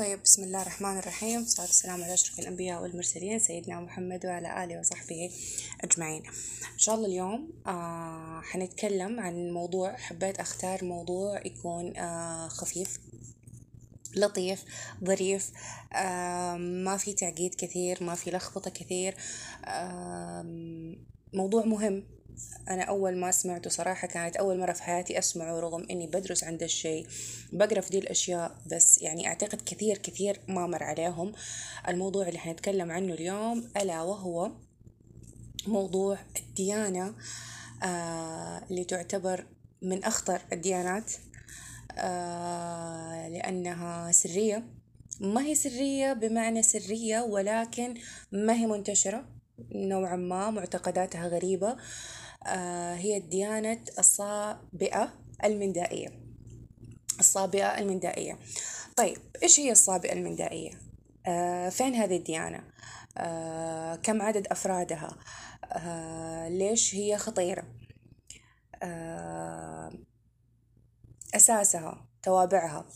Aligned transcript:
طيب 0.00 0.22
بسم 0.22 0.44
الله 0.44 0.62
الرحمن 0.62 0.98
الرحيم. 0.98 1.40
والصلاة 1.40 1.66
والسلام 1.66 2.04
على 2.04 2.14
أشرف 2.14 2.38
الأنبياء 2.38 2.82
والمرسلين 2.82 3.38
سيدنا 3.38 3.80
محمد 3.80 4.26
وعلى 4.26 4.64
آله 4.64 4.80
وصحبه 4.80 5.30
أجمعين. 5.84 6.22
إن 6.72 6.78
شاء 6.78 6.94
الله 6.94 7.06
اليوم 7.06 7.52
آه 7.66 8.40
حنتكلم 8.40 9.20
عن 9.20 9.50
موضوع 9.50 9.96
حبيت 9.96 10.40
أختار 10.40 10.84
موضوع 10.84 11.46
يكون 11.46 11.96
آه 11.96 12.48
خفيف 12.48 12.98
لطيف 14.16 14.64
ظريف 15.04 15.50
آه 15.92 16.56
ما 16.56 16.96
في 16.96 17.12
تعقيد 17.12 17.54
كثير 17.54 18.04
ما 18.04 18.14
في 18.14 18.30
لخبطة 18.30 18.70
كثير 18.70 19.16
آه 19.64 20.42
موضوع 21.34 21.64
مهم. 21.64 22.19
أنا 22.70 22.82
أول 22.82 23.16
ما 23.16 23.30
سمعته 23.30 23.70
صراحة 23.70 24.08
كانت 24.08 24.36
أول 24.36 24.58
مرة 24.58 24.72
في 24.72 24.82
حياتي 24.82 25.18
أسمعه 25.18 25.60
رغم 25.60 25.86
إني 25.90 26.06
بدرس 26.06 26.44
عند 26.44 26.62
الشيء 26.62 27.06
بقرأ 27.52 27.80
في 27.80 27.90
دي 27.90 27.98
الأشياء 27.98 28.56
بس 28.72 29.02
يعني 29.02 29.28
أعتقد 29.28 29.62
كثير 29.66 29.98
كثير 29.98 30.40
ما 30.48 30.66
مر 30.66 30.82
عليهم. 30.82 31.32
الموضوع 31.88 32.28
اللي 32.28 32.38
حنتكلم 32.38 32.90
عنه 32.90 33.14
اليوم 33.14 33.70
ألا 33.76 34.02
وهو 34.02 34.52
موضوع 35.66 36.18
الديانة 36.38 37.14
آه 37.82 38.62
اللي 38.70 38.84
تعتبر 38.84 39.46
من 39.82 40.04
أخطر 40.04 40.40
الديانات 40.52 41.12
آه 41.98 43.28
لأنها 43.28 44.12
سرية. 44.12 44.64
ما 45.20 45.42
هي 45.42 45.54
سرية؟ 45.54 46.12
بمعنى 46.12 46.62
سرية 46.62 47.20
ولكن 47.20 47.94
ما 48.32 48.52
هي 48.54 48.66
منتشرة 48.66 49.24
نوعا 49.74 50.16
ما 50.16 50.50
معتقداتها 50.50 51.28
غريبة. 51.28 51.76
هي 52.94 53.20
ديانة 53.20 53.84
الصابئة 53.98 55.14
المندائية 55.44 56.08
الصابئة 57.20 57.78
المندائية 57.78 58.38
طيب 58.96 59.18
إيش 59.42 59.60
هي 59.60 59.72
الصابئة 59.72 60.12
المندائية؟ 60.12 60.80
آه 61.26 61.68
فين 61.68 61.94
هذه 61.94 62.16
الديانة؟ 62.16 62.64
آه 63.18 63.94
كم 63.94 64.22
عدد 64.22 64.46
أفرادها؟ 64.46 65.16
آه 65.64 66.48
ليش 66.48 66.94
هي 66.94 67.18
خطيرة؟ 67.18 67.64
آه 68.82 69.92
أساسها 71.34 72.06
توابعها 72.22 72.86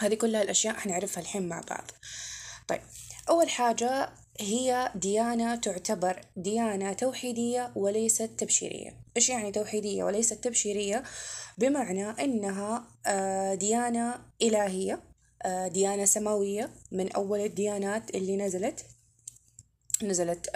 هذه 0.00 0.14
كلها 0.14 0.42
الأشياء 0.42 0.74
حنعرفها 0.74 1.22
الحين 1.22 1.48
مع 1.48 1.60
بعض 1.60 1.90
طيب 2.68 2.80
أول 3.28 3.48
حاجة 3.48 4.14
هي 4.40 4.92
ديانة 4.94 5.56
تعتبر 5.56 6.20
ديانة 6.36 6.92
توحيدية 6.92 7.72
وليست 7.76 8.30
تبشيرية. 8.38 8.96
إيش 9.16 9.28
يعني 9.28 9.52
توحيدية 9.52 10.04
وليست 10.04 10.44
تبشيرية؟ 10.44 11.02
بمعنى 11.58 12.10
إنها 12.10 12.84
ديانة 13.54 14.14
إلهية 14.42 15.02
ديانة 15.66 16.04
سماوية 16.04 16.70
من 16.92 17.12
أول 17.12 17.40
الديانات 17.40 18.14
اللي 18.14 18.36
نزلت. 18.36 18.86
نزلت 20.02 20.50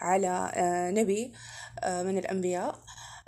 على 0.00 0.52
نبي 0.94 1.32
من 1.84 2.18
الأنبياء. 2.18 2.80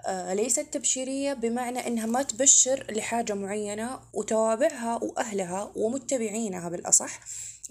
ليست 0.09 0.67
تبشيرية 0.73 1.33
بمعنى 1.33 1.87
إنها 1.87 2.07
ما 2.07 2.23
تبشر 2.23 2.87
لحاجة 2.93 3.33
معينة 3.33 4.01
وتوابعها 4.13 4.97
وأهلها 5.03 5.73
ومتبعينها 5.77 6.69
بالأصح. 6.69 7.21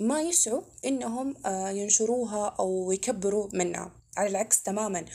ما 0.02 0.22
يسعوا 0.22 0.62
إنهم 0.86 1.36
ينشروها 1.48 2.56
أو 2.60 2.92
يكبروا 2.92 3.50
منها. 3.54 3.92
على 4.18 4.30
العكس 4.30 4.64
تماما 4.64 5.06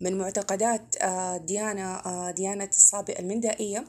من 0.00 0.18
معتقدات 0.18 0.96
ديانة 1.44 2.30
ديانة 2.30 2.68
الصابئة 2.68 3.18
المندائية 3.18 3.84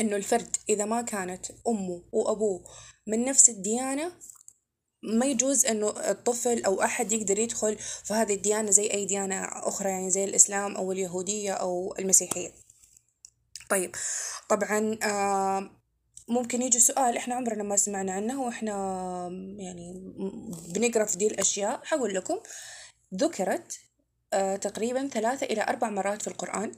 إنه 0.00 0.16
الفرد 0.16 0.56
إذا 0.68 0.84
ما 0.84 1.02
كانت 1.02 1.46
أمه 1.68 2.02
وأبوه 2.12 2.64
من 3.06 3.24
نفس 3.24 3.48
الديانة 3.48 4.12
ما 5.02 5.26
يجوز 5.26 5.66
إنه 5.66 5.88
الطفل 5.88 6.64
أو 6.64 6.82
أحد 6.82 7.12
يقدر 7.12 7.38
يدخل 7.38 7.78
في 7.78 8.14
هذه 8.14 8.34
الديانة 8.34 8.70
زي 8.70 8.90
أي 8.90 9.04
ديانة 9.06 9.44
أخرى 9.44 9.90
يعني 9.90 10.10
زي 10.10 10.24
الإسلام 10.24 10.76
أو 10.76 10.92
اليهودية 10.92 11.52
أو 11.52 11.94
المسيحية. 11.98 12.52
طيب 13.70 13.96
طبعا 14.48 14.98
آه 15.02 15.70
ممكن 16.28 16.62
يجي 16.62 16.80
سؤال 16.80 17.16
إحنا 17.16 17.34
عمرنا 17.34 17.62
ما 17.62 17.76
سمعنا 17.76 18.12
عنه 18.12 18.42
وإحنا 18.42 18.72
يعني 19.58 19.92
بنقرأ 20.68 21.04
في 21.04 21.16
دي 21.18 21.26
الأشياء. 21.26 21.80
حقول 21.84 22.14
لكم 22.14 22.38
ذكرت 23.14 23.78
آه 24.32 24.56
تقريبا 24.56 25.08
ثلاثة 25.08 25.46
إلى 25.46 25.62
أربع 25.62 25.90
مرات 25.90 26.22
في 26.22 26.28
القرآن. 26.28 26.72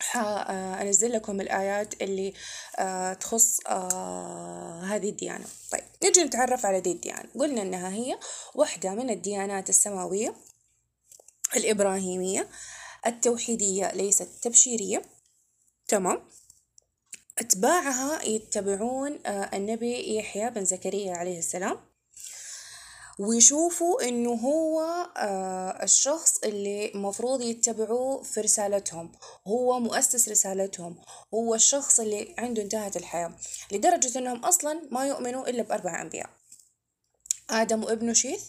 حأنزل 0.00 1.12
لكم 1.12 1.40
الآيات 1.40 2.02
اللي 2.02 2.34
آه 2.78 3.12
تخص 3.12 3.60
آه 3.66 4.82
هذه 4.82 5.08
الديانة. 5.10 5.46
طيب 5.72 5.84
نجي 6.04 6.24
نتعرف 6.24 6.66
على 6.66 6.80
دي 6.80 6.92
الديانة. 6.92 7.28
قلنا 7.38 7.62
إنها 7.62 7.88
هي 7.88 8.18
واحدة 8.54 8.90
من 8.90 9.10
الديانات 9.10 9.68
السماوية 9.68 10.34
الإبراهيمية 11.56 12.48
التوحيدية 13.06 13.92
ليست 13.94 14.28
تبشيرية. 14.42 15.02
تمام؟ 15.88 16.22
أتباعها 17.38 18.22
يتبعون 18.22 19.18
آه 19.26 19.56
النبي 19.56 20.16
يحيى 20.16 20.50
بن 20.50 20.64
زكريا 20.64 21.14
عليه 21.14 21.38
السلام. 21.38 21.80
ويشوفوا 23.18 24.02
إنه 24.08 24.30
هو 24.32 24.80
آه 25.16 25.82
الشخص 25.82 26.38
اللي 26.44 26.92
مفروض 26.94 27.40
يتبعوه 27.42 28.22
في 28.22 28.40
رسالتهم. 28.40 29.12
هو 29.46 29.80
مؤسس 29.80 30.28
رسالتهم. 30.28 30.98
هو 31.34 31.54
الشخص 31.54 32.00
اللي 32.00 32.34
عنده 32.38 32.62
انتهت 32.62 32.96
الحياة. 32.96 33.32
لدرجة 33.72 34.18
إنهم 34.18 34.44
أصلا 34.44 34.80
ما 34.90 35.06
يؤمنوا 35.06 35.48
إلا 35.48 35.62
بأربع 35.62 36.02
أنبياء. 36.02 36.30
آدم 37.50 37.84
وابنه 37.84 38.12
شيث 38.12 38.42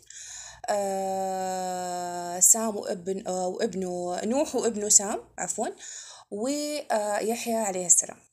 آه 0.70 2.40
سام 2.40 2.76
وابن 2.76 3.28
وابنه 3.30 4.20
نوح 4.26 4.56
وابنه 4.56 4.90
سام 4.90 5.20
عفوا 5.38 5.68
ويحيى 6.32 7.56
عليه 7.56 7.86
السلام. 7.86 8.29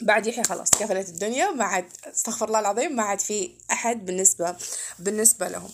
بعد 0.00 0.26
يحيى 0.26 0.44
خلاص 0.44 0.68
قفلت 0.70 1.08
الدنيا 1.08 1.50
ما 1.50 1.64
عاد 1.64 1.84
استغفر 2.06 2.46
الله 2.48 2.60
العظيم 2.60 2.96
ما 2.96 3.02
عاد 3.02 3.20
في 3.20 3.50
أحد 3.72 4.06
بالنسبة 4.06 4.56
بالنسبة 4.98 5.48
لهم. 5.48 5.70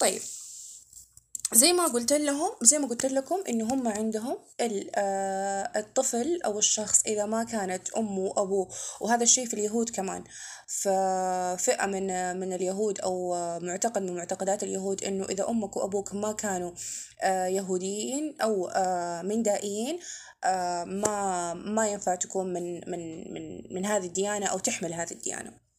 طيب 0.00 0.22
زي 1.52 1.72
ما 1.72 1.86
قلت 1.86 2.12
لهم 2.12 2.50
زي 2.62 2.78
ما 2.78 2.86
قلت 2.86 3.06
لكم 3.06 3.44
انه 3.48 3.74
هم 3.74 3.88
عندهم 3.88 4.38
الطفل 5.76 6.40
أو 6.44 6.58
الشخص 6.58 7.02
إذا 7.06 7.26
ما 7.26 7.44
كانت 7.44 7.90
أمه 7.90 8.18
وابوه 8.18 8.68
وهذا 9.00 9.22
الشيء 9.22 9.46
في 9.46 9.54
اليهود 9.54 9.90
كمان. 9.90 10.24
ففئة 10.66 11.86
من 11.86 12.36
من 12.40 12.52
اليهود 12.52 13.00
أو 13.00 13.34
معتقد 13.60 14.02
من 14.02 14.16
معتقدات 14.16 14.62
اليهود 14.62 15.04
إنه 15.04 15.24
إذا 15.24 15.48
أمك 15.48 15.76
وأبوك 15.76 16.14
ما 16.14 16.32
كانوا 16.32 16.72
يهوديين 17.24 18.36
أو 18.42 18.70
مندائيين 19.22 19.98
ما 20.86 21.54
ما 21.54 21.88
ينفع 21.88 22.14
تكون 22.14 22.52
من 22.52 22.90
من 22.90 23.32
من 23.34 23.74
من 23.74 23.86
هذه 23.86 24.06
الديانة 24.06 24.46
أو 24.46 24.58
تحمل 24.58 24.94
هذه 24.94 25.12
الديانة. 25.12 25.69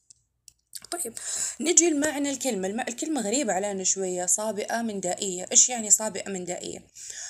طيب 0.91 1.13
نجي 1.62 1.90
لمعنى 1.90 2.29
الكلمة. 2.29 2.68
الكلمة 2.88 3.22
غريبة 3.22 3.53
علينا 3.53 3.84
شوية. 3.84 4.25
صابئة 4.25 4.81
مندائية 4.81 5.46
إيش 5.52 5.69
يعني 5.69 5.90
صابئة 5.90 6.29
مندائية 6.29 6.88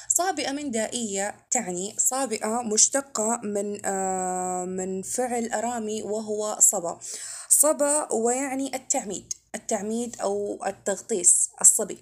صابئة 0.08 0.52
مندائية 0.52 1.36
تعني 1.52 1.96
صابئة 1.98 2.62
مشتقة 2.62 3.40
من 3.44 3.86
آه 3.86 4.66
من 4.66 5.02
فعل 5.02 5.52
أرامي 5.52 6.04
وهو 6.04 6.58
صبا. 6.60 7.00
صبا 7.50 8.14
ويعني 8.14 8.76
التعميد 8.76 9.34
التعميد 9.56 10.22
أو 10.22 10.66
التغطيس 10.66 11.50
الصبي. 11.62 11.98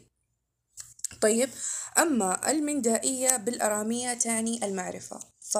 طيب 1.21 1.49
أما 1.97 2.51
المندائية 2.51 3.37
بالأرامية 3.37 4.13
تعني 4.13 4.65
المعرفة. 4.65 5.19
ف 5.41 5.57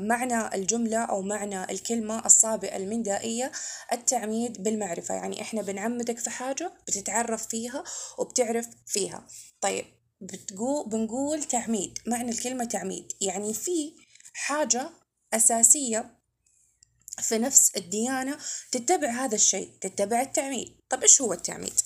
معنى 0.00 0.54
الجملة 0.54 0.98
أو 0.98 1.22
معنى 1.22 1.70
الكلمة 1.70 2.26
الصابئة 2.26 2.76
المندائية 2.76 3.52
التعميد 3.92 4.62
بالمعرفة. 4.62 5.14
يعني 5.14 5.42
إحنا 5.42 5.62
بنعمدك 5.62 6.18
في 6.18 6.30
حاجة 6.30 6.72
بتتعرف 6.86 7.46
فيها 7.46 7.84
وبتعرف 8.18 8.68
فيها. 8.86 9.26
طيب 9.60 9.84
بتقول 10.20 10.88
بنقول 10.88 11.44
تعميد. 11.44 11.98
معنى 12.06 12.30
الكلمة 12.30 12.64
تعميد. 12.64 13.12
يعني 13.20 13.54
في 13.54 13.94
حاجة 14.34 14.90
أساسية 15.34 16.18
في 17.22 17.38
نفس 17.38 17.70
الديانة 17.76 18.38
تتبع 18.72 19.08
هذا 19.08 19.34
الشيء 19.34 19.70
تتبع 19.80 20.20
التعميد. 20.20 20.76
طب 20.90 21.02
إيش 21.02 21.22
هو 21.22 21.32
التعميد؟ 21.32 21.80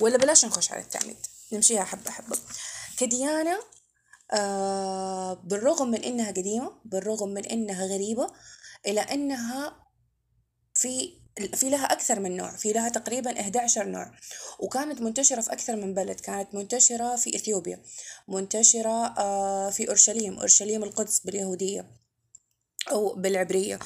ولا 0.00 0.16
بلاش 0.16 0.44
نخش 0.44 0.72
على 0.72 0.82
التعميد. 0.82 1.26
نمشيها 1.52 1.84
حبة 1.84 2.10
حبة. 2.10 2.38
كديانة 2.98 3.52
آه 3.52 3.73
بالرغم 5.44 5.90
من 5.90 6.04
إنها 6.04 6.30
قديمة 6.30 6.72
بالرغم 6.84 7.28
من 7.28 7.46
إنها 7.46 7.86
غريبة 7.86 8.26
إلى 8.86 9.00
إنها 9.00 9.84
في 10.74 11.24
في 11.54 11.70
لها 11.70 11.84
أكثر 11.84 12.20
من 12.20 12.36
نوع 12.36 12.56
في 12.56 12.72
لها 12.72 12.88
تقريبا 12.88 13.40
11 13.40 13.86
نوع. 13.86 14.10
وكانت 14.58 15.00
منتشرة 15.00 15.40
في 15.40 15.52
أكثر 15.52 15.76
من 15.76 15.94
بلد 15.94 16.20
كانت 16.20 16.54
منتشرة 16.54 17.16
في 17.16 17.36
إثيوبيا 17.36 17.82
منتشرة 18.28 19.18
آه 19.18 19.70
في 19.70 19.88
أورشليم 19.88 20.38
أورشليم 20.38 20.84
القدس 20.84 21.20
باليهودية 21.20 21.90
أو 22.90 23.14
بالعبرية 23.14 23.78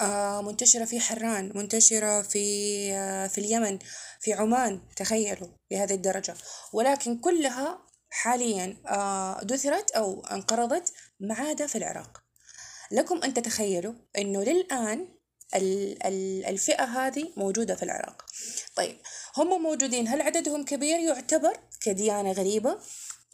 آه 0.00 0.40
منتشرة 0.42 0.84
في 0.84 1.00
حران 1.00 1.52
منتشرة 1.54 2.22
في 2.22 2.44
آه 2.92 3.26
في 3.26 3.38
اليمن 3.38 3.78
في 4.20 4.32
عمان 4.32 4.80
تخيلوا 4.96 5.48
لهذه 5.70 5.94
الدرجة. 5.94 6.34
ولكن 6.72 7.18
كلها 7.18 7.83
حاليا 8.14 8.76
آه 8.86 9.42
دثرت 9.42 9.90
أو 9.90 10.26
انقرضت 10.26 10.92
ما 11.20 11.34
عدا 11.34 11.66
في 11.66 11.78
العراق. 11.78 12.22
لكم 12.90 13.22
أن 13.22 13.34
تتخيلوا 13.34 13.94
أنه 14.18 14.42
للآن 14.42 15.08
الفئة 16.48 16.84
هذه 16.84 17.32
موجودة 17.36 17.74
في 17.74 17.82
العراق. 17.82 18.24
طيب 18.76 18.96
هم 19.36 19.62
موجودين. 19.62 20.08
هل 20.08 20.22
عددهم 20.22 20.64
كبير؟ 20.64 20.98
يعتبر 20.98 21.52
كديانة 21.80 22.32
غريبة 22.32 22.78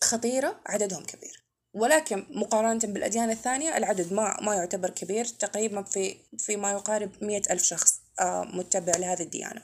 خطيرة 0.05 0.61
عددهم 0.67 1.05
كبير. 1.05 1.45
ولكن 1.75 2.27
مقارنة 2.31 2.81
بالأديان 2.85 3.31
الثانية 3.31 3.77
العدد 3.77 4.13
ما 4.13 4.37
ما 4.41 4.55
يعتبر 4.55 4.91
كبير. 4.91 5.25
تقريبا 5.25 5.83
في 5.83 6.17
في 6.39 6.57
ما 6.57 6.73
يقارب 6.73 7.25
مئة 7.25 7.53
ألف 7.53 7.63
شخص 7.63 8.01
آه، 8.21 8.43
متبع 8.43 8.93
لهذه 8.97 9.23
الديانة. 9.23 9.63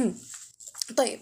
طيب 0.98 1.20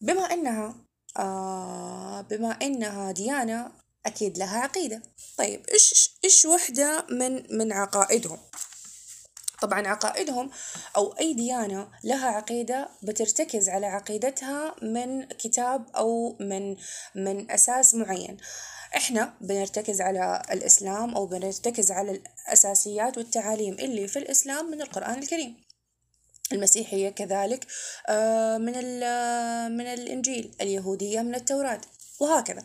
بما 0.00 0.22
أنها 0.22 0.89
آه 1.16 2.20
بما 2.20 2.50
أنها 2.62 3.12
ديانة 3.12 3.72
أكيد 4.06 4.38
لها 4.38 4.58
عقيدة. 4.58 5.02
طيب 5.38 5.66
إيش 5.72 6.10
إيش 6.24 6.44
وحدة 6.46 7.06
من 7.10 7.56
من 7.58 7.72
عقائدهم؟ 7.72 8.38
طبعا 9.60 9.88
عقائدهم 9.88 10.50
أو 10.96 11.14
أي 11.20 11.34
ديانة 11.34 11.88
لها 12.04 12.28
عقيدة 12.28 12.88
بترتكز 13.02 13.68
على 13.68 13.86
عقيدتها 13.86 14.74
من 14.82 15.24
كتاب 15.24 15.86
أو 15.96 16.36
من 16.40 16.76
من 17.14 17.50
أساس 17.50 17.94
معين. 17.94 18.36
إحنا 18.96 19.34
بنرتكز 19.40 20.00
على 20.00 20.42
الإسلام 20.50 21.14
أو 21.14 21.26
بنرتكز 21.26 21.90
على 21.92 22.10
الأساسيات 22.10 23.18
والتعاليم 23.18 23.74
اللي 23.74 24.08
في 24.08 24.18
الإسلام 24.18 24.70
من 24.70 24.82
القرآن 24.82 25.18
الكريم. 25.18 25.69
المسيحية 26.52 27.10
كذلك 27.10 27.66
آه، 28.08 28.58
من 28.58 28.74
من 29.76 29.86
الإنجيل 29.86 30.54
اليهودية 30.60 31.20
من 31.20 31.34
التوراة 31.34 31.80
وهكذا. 32.20 32.62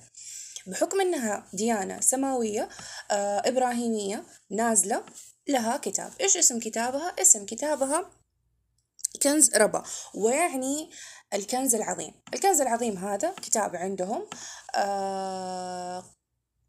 بحكم 0.68 1.02
أنها 1.02 1.48
ديانة 1.54 2.00
سماوية 2.00 2.70
آه، 3.12 3.42
إبراهيمية 3.46 4.24
نازلة 4.52 5.04
لها 5.48 5.78
كتاب. 5.78 6.12
إيش 6.22 6.38
اسم 6.38 6.60
كتابها؟ 6.60 7.16
اسم 7.22 7.46
كتابها 7.46 8.12
كنز 9.22 9.56
ربا 9.56 9.84
ويعني 10.14 10.90
الكنز 11.34 11.76
العظيم. 11.76 12.14
الكنز 12.34 12.62
العظيم 12.62 12.98
هذا 12.98 13.34
كتاب 13.42 13.76
عندهم 13.76 14.28
آه 14.76 16.15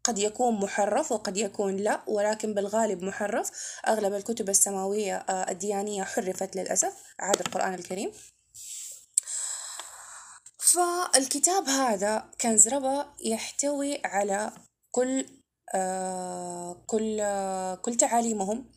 قد 0.07 0.19
يكون 0.19 0.53
محرف 0.59 1.11
وقد 1.11 1.37
يكون 1.37 1.77
لا 1.77 2.01
ولكن 2.07 2.53
بالغالب 2.53 3.03
محرف. 3.03 3.51
أغلب 3.87 4.13
الكتب 4.13 4.49
السماوية 4.49 5.15
آه 5.17 5.51
الديانية 5.51 6.03
حرفت 6.03 6.55
للأسف. 6.55 6.93
عاد 7.19 7.39
القرآن 7.39 7.73
الكريم. 7.73 8.11
فالكتاب 10.59 11.67
هذا 11.67 12.29
كنز 12.41 12.67
ربا 12.67 13.13
يحتوي 13.25 14.01
على 14.05 14.51
كل 14.91 15.25
آه 15.75 16.83
كل 16.87 17.17
آه 17.21 17.75
كل 17.75 17.95
تعاليمهم. 17.95 18.71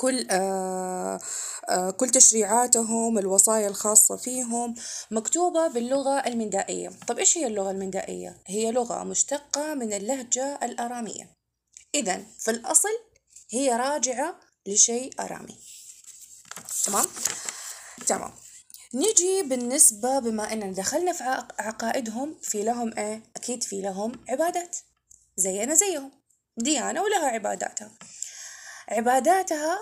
كل 0.00 0.26
آه 0.30 1.20
آه 1.68 1.90
كل 1.90 2.10
تشريعاتهم 2.10 3.18
الوصايا 3.18 3.68
الخاصة 3.68 4.16
فيهم 4.16 4.74
مكتوبة 5.10 5.68
باللغة 5.68 6.18
المندائية. 6.26 6.90
طب 7.08 7.18
إيش 7.18 7.38
هي 7.38 7.46
اللغة 7.46 7.70
المندائية؟ 7.70 8.36
هي 8.46 8.72
لغة 8.72 9.04
مشتقة 9.04 9.74
من 9.74 9.92
اللهجة 9.92 10.58
الآرامية. 10.62 11.36
إذا 11.94 12.22
في 12.38 12.50
الأصل 12.50 12.88
هي 13.50 13.76
راجعة 13.76 14.40
لشيء 14.66 15.12
آرامي. 15.20 15.58
تمام؟ 16.84 17.06
تمام. 18.06 18.32
نيجي 18.94 19.42
بالنسبة 19.42 20.18
بما 20.18 20.52
أننا 20.52 20.72
دخلنا 20.72 21.12
في 21.12 21.24
عقائدهم 21.58 22.36
في 22.42 22.62
لهم 22.62 22.98
إيه؟ 22.98 23.22
أكيد 23.36 23.62
في 23.62 23.80
لهم 23.80 24.12
عبادات. 24.28 24.76
زينا 25.36 25.74
زيهم. 25.74 26.10
ديانة 26.56 27.02
ولها 27.02 27.26
عباداتها. 27.26 27.90
عباداتها 28.90 29.78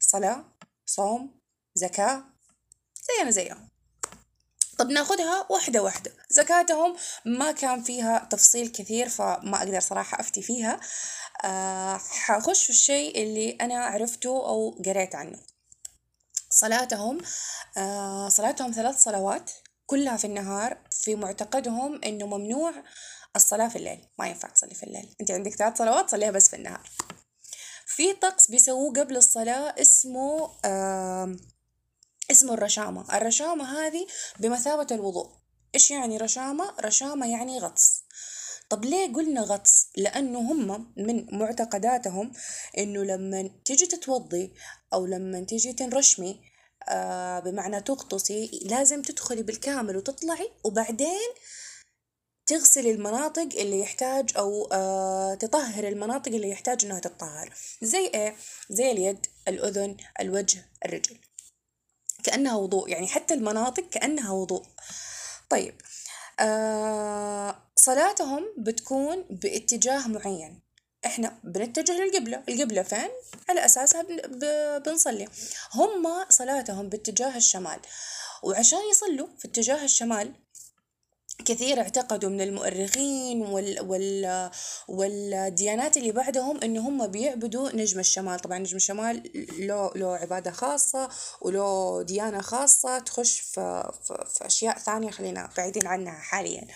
صلاة 0.00 0.44
صوم 0.86 1.40
زكاة 1.74 2.24
زينا 3.18 3.30
زيهم. 3.30 3.70
طب 4.78 4.90
ناخدها 4.90 5.46
واحدة 5.50 5.82
واحدة 5.82 6.12
زكاتهم 6.28 6.96
ما 7.24 7.52
كان 7.52 7.82
فيها 7.82 8.28
تفصيل 8.30 8.68
كثير 8.68 9.08
فما 9.08 9.58
أقدر 9.58 9.80
صراحة 9.80 10.20
أفتي 10.20 10.42
فيها. 10.42 10.80
آه 11.44 11.96
حخش 11.96 12.64
في 12.64 12.70
الشيء 12.70 13.22
اللي 13.22 13.50
أنا 13.50 13.84
عرفته 13.84 14.28
أو 14.28 14.82
قريت 14.86 15.14
عنه. 15.14 15.40
صلاتهم 16.50 17.20
آه 17.76 18.28
صلاتهم 18.28 18.72
ثلاث 18.72 19.02
صلوات 19.02 19.50
كلها 19.86 20.16
في 20.16 20.26
النهار. 20.26 20.78
في 20.90 21.14
معتقدهم 21.14 22.00
إنه 22.04 22.26
ممنوع 22.26 22.72
الصلاة 23.36 23.68
في 23.68 23.76
الليل. 23.76 24.08
ما 24.18 24.28
ينفع 24.28 24.48
تصلي 24.48 24.74
في 24.74 24.82
الليل. 24.82 25.16
أنت 25.20 25.30
عندك 25.30 25.54
ثلاث 25.54 25.78
صلوات 25.78 26.10
صليها 26.10 26.30
بس 26.30 26.48
في 26.48 26.56
النهار. 26.56 26.90
في 27.86 28.12
طقس 28.12 28.50
بيسووه 28.50 28.92
قبل 28.92 29.16
الصلاة 29.16 29.74
اسمه 29.80 30.50
آه 30.64 31.36
اسمه 32.30 32.54
الرشامة 32.54 33.16
الرشامة 33.16 33.64
هذه 33.64 34.06
بمثابة 34.38 34.86
الوضوء 34.90 35.30
إيش 35.74 35.90
يعني 35.90 36.16
رشامة؟ 36.16 36.74
رشامة 36.80 37.30
يعني 37.30 37.58
غطس 37.58 38.04
طب 38.70 38.84
ليه 38.84 39.12
قلنا 39.12 39.40
غطس؟ 39.40 39.86
لأنه 39.96 40.38
هم 40.38 40.92
من 40.96 41.38
معتقداتهم 41.38 42.32
إنه 42.78 43.04
لما 43.04 43.50
تيجي 43.64 43.86
تتوضي 43.86 44.54
أو 44.92 45.06
لما 45.06 45.40
تيجي 45.40 45.72
تنرشمي 45.72 46.40
آه 46.88 47.40
بمعنى 47.40 47.80
تغطسي 47.80 48.60
لازم 48.64 49.02
تدخلي 49.02 49.42
بالكامل 49.42 49.96
وتطلعي 49.96 50.50
وبعدين 50.64 51.30
تغسل 52.46 52.86
المناطق 52.86 53.48
اللي 53.56 53.80
يحتاج 53.80 54.30
أو 54.36 54.68
آه 54.72 55.34
تطهر 55.34 55.88
المناطق 55.88 56.32
اللي 56.32 56.50
يحتاج 56.50 56.84
إنها 56.84 57.00
تتطهر. 57.00 57.54
زي 57.82 58.06
إيه؟ 58.06 58.36
زي 58.70 58.90
اليد 58.90 59.26
الأذن 59.48 59.96
الوجه 60.20 60.64
الرجل. 60.84 61.18
كأنها 62.24 62.56
وضوء 62.56 62.88
يعني 62.88 63.06
حتى 63.06 63.34
المناطق 63.34 63.88
كأنها 63.88 64.30
وضوء. 64.32 64.64
طيب 65.50 65.80
آه 66.40 67.62
صلاتهم 67.76 68.54
بتكون 68.58 69.24
باتجاه 69.30 70.08
معين. 70.08 70.62
إحنا 71.06 71.38
بنتجه 71.44 71.92
للقبلة. 71.92 72.42
القبلة 72.48 72.82
فين؟ 72.82 73.10
على 73.48 73.64
اساسها 73.64 74.02
بنصلي. 74.78 75.28
هم 75.74 76.24
صلاتهم 76.28 76.88
باتجاه 76.88 77.36
الشمال. 77.36 77.80
وعشان 78.42 78.78
يصلوا 78.90 79.28
في 79.38 79.48
اتجاه 79.48 79.84
الشمال 79.84 80.34
كثير 81.44 81.80
اعتقدوا 81.80 82.30
من 82.30 82.40
المؤرخين 82.40 83.42
وال 83.42 83.80
وال 83.80 84.50
والديانات 84.88 85.96
اللي 85.96 86.12
بعدهم 86.12 86.60
إن 86.62 86.76
هم 86.78 87.06
بيعبدوا 87.06 87.70
نجم 87.76 88.00
الشمال. 88.00 88.40
طبعا 88.40 88.58
نجم 88.58 88.76
الشمال 88.76 89.30
له 89.58 89.92
له 89.96 90.16
عبادة 90.16 90.50
خاصة 90.50 91.08
وله 91.40 92.02
ديانة 92.02 92.40
خاصة 92.40 92.98
تخش 92.98 93.40
في, 93.40 93.92
في, 94.06 94.24
في 94.34 94.46
أشياء 94.46 94.78
ثانية 94.78 95.10
خلينا 95.10 95.50
بعيدين 95.56 95.86
عنها 95.86 96.12
حاليا. 96.12 96.66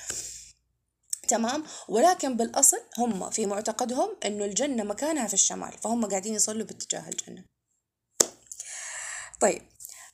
تمام؟ 1.28 1.64
ولكن 1.88 2.36
بالأصل 2.36 2.80
هم 2.98 3.30
في 3.30 3.46
معتقدهم 3.46 4.16
إنه 4.24 4.44
الجنة 4.44 4.84
مكانها 4.84 5.26
في 5.26 5.34
الشمال 5.34 5.72
فهم 5.72 6.06
قاعدين 6.06 6.34
يصلوا 6.34 6.66
باتجاه 6.66 7.08
الجنة. 7.08 7.44
طيب 9.40 9.62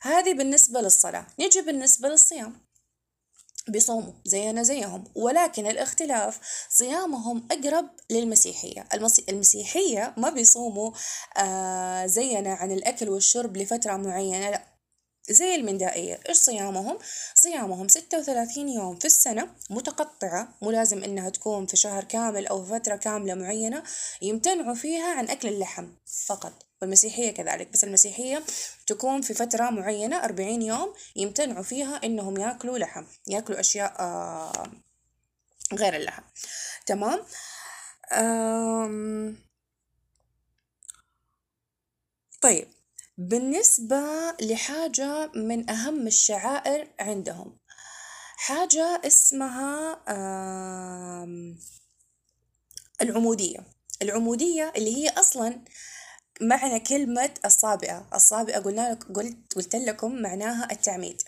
هذه 0.00 0.34
بالنسبة 0.34 0.80
للصلاة. 0.80 1.26
نيجي 1.38 1.60
بالنسبة 1.60 2.08
للصيام. 2.08 2.60
بيصوموا 3.68 4.12
زينا 4.24 4.62
زيهم 4.62 5.04
ولكن 5.14 5.66
الاختلاف 5.66 6.40
صيامهم 6.70 7.48
أقرب 7.50 7.90
للمسيحية. 8.10 8.84
المسيحية 9.28 10.14
ما 10.16 10.30
بيصوموا 10.30 10.90
آه 11.36 12.06
زينا 12.06 12.54
عن 12.54 12.70
الأكل 12.70 13.08
والشرب 13.08 13.56
لفترة 13.56 13.96
معينة 13.96 14.50
لا. 14.50 14.73
زي 15.30 15.54
المندائية. 15.54 16.20
إيش 16.28 16.36
صيامهم؟ 16.36 16.98
صيامهم 17.34 17.88
ستة 17.88 18.18
وثلاثين 18.18 18.68
يوم 18.68 18.98
في 18.98 19.04
السنة 19.04 19.54
متقطعة 19.70 20.48
مو 20.62 20.70
لازم 20.70 21.04
إنها 21.04 21.30
تكون 21.30 21.66
في 21.66 21.76
شهر 21.76 22.04
كامل 22.04 22.46
أو 22.46 22.64
فترة 22.64 22.96
كاملة 22.96 23.34
معينة 23.34 23.82
يمتنعوا 24.22 24.74
فيها 24.74 25.14
عن 25.18 25.28
أكل 25.28 25.48
اللحم 25.48 25.86
فقط. 26.26 26.52
والمسيحية 26.82 27.30
كذلك. 27.30 27.72
بس 27.72 27.84
المسيحية 27.84 28.42
تكون 28.86 29.20
في 29.20 29.34
فترة 29.34 29.70
معينة 29.70 30.24
أربعين 30.24 30.62
يوم 30.62 30.94
يمتنعوا 31.16 31.62
فيها 31.62 32.00
إنهم 32.04 32.36
يأكلوا 32.40 32.78
لحم 32.78 33.04
يأكلوا 33.28 33.60
أشياء 33.60 33.94
آه 34.00 34.66
غير 35.72 35.96
اللحم. 35.96 36.22
تمام؟ 36.86 37.20
طيب. 42.40 42.73
بالنسبة 43.18 44.32
لحاجة 44.40 45.30
من 45.34 45.70
أهم 45.70 46.06
الشعائر 46.06 46.88
عندهم 47.00 47.58
حاجة 48.36 49.00
اسمها 49.06 50.02
العمودية. 53.02 53.66
العمودية 54.02 54.72
اللي 54.76 54.96
هي 54.96 55.08
أصلا 55.08 55.64
معنى 56.40 56.80
كلمة 56.80 57.30
الصابئة. 57.44 58.06
الصابئة 58.14 58.58
قلنا 58.58 58.92
لك 58.92 59.04
قلت 59.16 59.54
قلت 59.56 59.76
لكم 59.76 60.22
معناها 60.22 60.68
التعميد. 60.72 61.22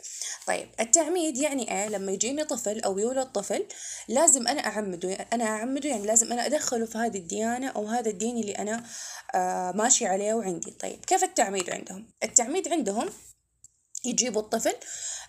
طيب 0.47 0.69
التعميد 0.81 1.37
يعني 1.37 1.73
إيه؟ 1.73 1.89
لما 1.89 2.13
يجيني 2.13 2.45
طفل 2.45 2.81
أو 2.81 2.99
يولد 2.99 3.27
طفل 3.27 3.67
لازم 4.09 4.49
أنا 4.49 4.67
أعمده. 4.67 5.13
أنا 5.33 5.45
أعمده 5.45 5.89
يعني 5.89 6.07
لازم 6.07 6.33
أنا 6.33 6.47
أدخله 6.47 6.87
في 6.87 6.99
هذه 6.99 7.19
الديانة 7.19 7.69
أو 7.69 7.87
هذا 7.87 8.11
الدين 8.11 8.37
اللي 8.37 8.53
أنا 8.53 8.85
آه 9.35 9.73
ماشي 9.73 10.07
عليه 10.07 10.35
وعندي. 10.35 10.71
طيب 10.71 11.05
كيف 11.05 11.25
التعميد 11.25 11.71
عندهم؟ 11.71 12.07
التعميد 12.23 12.69
عندهم 12.69 13.09
يجيبوا 14.05 14.43
الطفل 14.43 14.75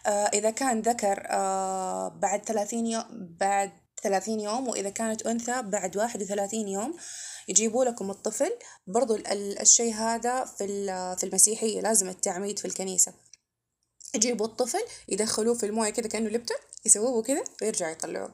آه 0.06 0.10
إذا 0.10 0.50
كان 0.50 0.82
ذكر 0.82 1.28
آه 1.30 2.08
بعد 2.10 2.46
ثلاثين 2.46 2.88
يوم 2.88 3.06
بعد 3.40 3.72
ثلاثين 4.04 4.40
يوم 4.40 4.68
وإذا 4.68 4.90
كانت 4.90 5.28
أنثى 5.28 5.62
بعد 5.62 5.98
واحد 5.98 6.22
وثلاثين 6.22 6.68
يوم 6.68 6.98
يجيبوا 7.48 7.86
لكم 7.86 8.12
الطفل 8.12 8.52
برضو 8.88 9.16
الشيء 9.62 9.94
هذا 9.94 10.46
في 10.46 10.68
في 11.20 11.24
المسيحية 11.24 11.82
لازم 11.82 12.10
التعميد 12.10 12.60
في 12.60 12.66
الكنيسة. 12.66 13.14
يجيبوا 14.16 14.46
الطفل 14.46 14.84
يدخلوه 15.08 15.54
في 15.54 15.66
الموية 15.66 15.90
كذا 15.90 16.08
كأنه 16.08 16.30
لبتة 16.30 16.56
يسووه 16.86 17.24
كذا 17.24 17.44
ويرجعوا 17.62 17.92
يطلعوه. 17.92 18.32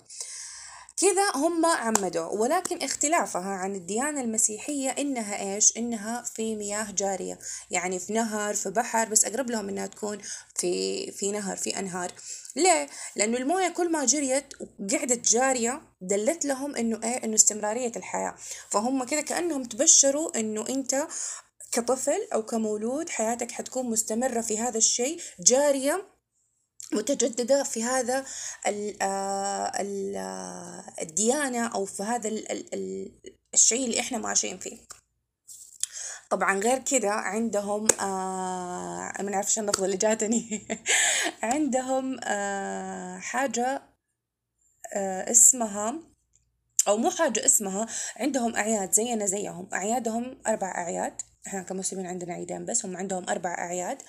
كذا 0.98 1.32
هم 1.36 1.66
عمدوا 1.66 2.26
ولكن 2.26 2.78
اختلافها 2.78 3.52
عن 3.52 3.76
الديانة 3.76 4.22
المسيحية 4.22 4.90
إنها 4.90 5.56
إيش؟ 5.56 5.78
إنها 5.78 6.24
في 6.36 6.56
مياه 6.56 6.92
جارية 6.92 7.40
يعني 7.72 8.00
في 8.00 8.14
نهر 8.14 8.54
في 8.54 8.70
بحر 8.70 9.10
بس 9.10 9.26
أقرب 9.26 9.50
لهم 9.52 9.70
إنها 9.70 9.88
تكون 9.88 10.18
في 10.56 11.12
في 11.12 11.32
نهر 11.32 11.56
في 11.56 11.80
أنهار. 11.80 12.12
ليه؟ 12.56 12.90
لأنه 13.16 13.38
الموية 13.38 13.68
كل 13.68 13.92
ما 13.92 14.06
جريت 14.06 14.54
وقعدت 14.62 15.30
جارية 15.30 15.82
دلت 16.02 16.46
لهم 16.46 16.76
إنه 16.76 17.00
إيه؟ 17.04 17.24
إنه 17.24 17.36
استمرارية 17.36 17.92
الحياة. 17.96 18.36
فهم 18.70 19.04
كذا 19.04 19.22
كأنهم 19.22 19.64
تبشروا 19.64 20.40
إنه 20.40 20.66
أنت 20.70 21.08
كطفل 21.72 22.28
أو 22.34 22.44
كمولود 22.46 23.10
حياتك 23.10 23.52
حتكون 23.52 23.86
مستمرة 23.86 24.42
في 24.42 24.60
هذا 24.60 24.78
الشيء 24.78 25.22
جارية 25.40 26.13
متجددة 26.92 27.64
في 27.64 27.84
هذا 27.84 28.26
الديانة 31.02 31.68
أو 31.68 31.86
في 31.86 32.04
هذا 32.04 32.30
الشيء 33.54 33.86
اللي 33.86 34.00
إحنا 34.00 34.18
ماشيين 34.18 34.58
فيه. 34.60 34.78
طبعا 36.30 36.60
غير 36.60 36.80
كده 36.80 37.12
عندهم 37.12 37.88
آه 38.00 39.12
ما 39.20 39.30
نعرفش 39.30 39.60
اللفظة 39.60 39.86
اللي 39.86 39.98
جاتني. 39.98 40.68
عندهم 41.44 42.20
آه 42.24 43.18
حاجة 43.18 43.82
آه 44.96 45.32
اسمها 45.32 45.96
أو 46.88 46.98
مو 46.98 47.10
حاجة 47.10 47.46
اسمها 47.46 47.88
عندهم 48.16 48.56
أعياد 48.56 48.92
زينا 48.92 49.26
زيهم. 49.26 49.70
أعيادهم 49.74 50.42
أربع 50.48 50.68
أعياد. 50.68 51.22
إحنا 51.48 51.62
كمسلمين 51.64 52.08
عندنا 52.08 52.34
عيدين 52.34 52.66
بس 52.66 52.86
هم 52.86 52.98
عندهم 52.98 53.30
أربع 53.30 53.54
أعياد. 53.54 54.02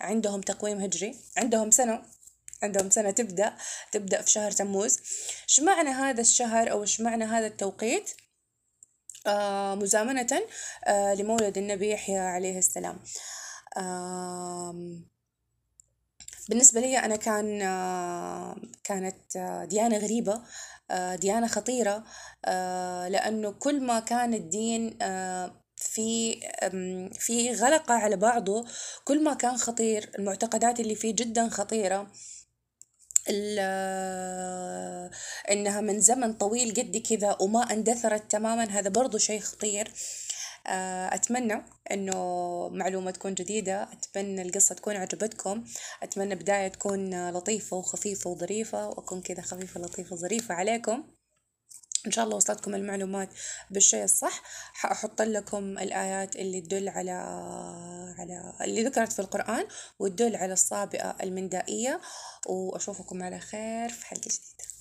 عندهم 0.00 0.40
تقويم 0.40 0.80
هجري. 0.80 1.14
عندهم 1.36 1.70
سنة 1.70 2.02
عندهم 2.62 2.90
سنة 2.90 3.10
تبدأ 3.10 3.56
تبدأ 3.92 4.22
في 4.22 4.30
شهر 4.30 4.50
تموز. 4.50 4.98
إيش 5.48 5.60
معنى 5.60 5.88
هذا 5.90 6.20
الشهر 6.20 6.70
أو 6.70 6.82
إيش 6.82 7.00
معنى 7.00 7.24
هذا 7.24 7.46
التوقيت؟ 7.46 8.10
آه 9.26 9.74
مزامنة 9.74 10.42
آه 10.84 11.14
لمولد 11.14 11.58
النبي 11.58 11.90
يحيى 11.90 12.18
عليه 12.18 12.58
السلام. 12.58 12.98
آه 13.76 14.98
بالنسبة 16.48 16.80
لي 16.80 16.98
أنا 16.98 17.16
كان 17.16 17.62
آه 17.62 18.56
كانت 18.84 19.36
آه 19.36 19.64
ديانة 19.64 19.98
غريبة 19.98 20.42
آه 20.90 21.14
ديانة 21.14 21.46
خطيرة 21.46 22.04
لأنه 23.08 23.50
كل 23.50 23.80
ما 23.80 24.00
كان 24.00 24.34
الدين 24.34 24.98
في 25.76 26.40
في 27.12 27.52
غلقة 27.52 27.94
على 27.94 28.16
بعضه 28.16 28.66
كل 29.04 29.24
ما 29.24 29.34
كان 29.34 29.56
خطير 29.56 30.10
المعتقدات 30.18 30.80
اللي 30.80 30.94
فيه 30.94 31.14
جدا 31.14 31.48
خطيرة. 31.48 32.10
إنها 35.50 35.80
من 35.80 36.00
زمن 36.00 36.32
طويل 36.32 36.70
قد 36.74 36.96
كذا 36.96 37.36
وما 37.40 37.60
اندثرت 37.72 38.30
تماما. 38.30 38.64
هذا 38.64 38.88
برضو 38.88 39.18
شيء 39.18 39.40
خطير. 39.40 39.92
آه، 40.66 41.14
أتمنى 41.14 41.62
إنه 41.90 42.14
معلومة 42.68 43.10
تكون 43.10 43.34
جديدة. 43.34 43.88
أتمنى 43.92 44.42
القصة 44.42 44.74
تكون 44.74 44.96
عجبتكم. 44.96 45.64
أتمنى 46.02 46.34
بداية 46.34 46.68
تكون 46.68 47.30
لطيفة 47.30 47.76
وخفيفة 47.76 48.30
وظريفة 48.30 48.88
وأكون 48.88 49.22
كذا 49.22 49.42
خفيفة 49.42 49.80
لطيفة 49.80 50.16
ظريفة 50.16 50.54
عليكم. 50.54 51.17
إن 52.08 52.12
شاء 52.12 52.24
الله 52.24 52.36
وصلتكم 52.36 52.74
المعلومات 52.74 53.28
بالشيء 53.70 54.04
الصح. 54.04 54.42
حأحط 54.72 55.22
لكم 55.22 55.78
الآيات 55.78 56.36
اللي 56.36 56.60
تدل 56.60 56.88
على 56.88 57.12
على 58.18 58.52
اللي 58.60 58.84
ذكرت 58.84 59.12
في 59.12 59.18
القرآن 59.18 59.66
وتدل 59.98 60.36
على 60.36 60.52
الصابئة 60.52 61.16
المندائية. 61.22 62.00
وأشوفكم 62.46 63.22
على 63.22 63.38
خير 63.38 63.88
في 63.88 64.06
حلقة 64.06 64.20
جديدة. 64.20 64.77